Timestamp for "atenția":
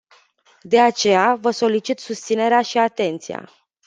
2.77-3.49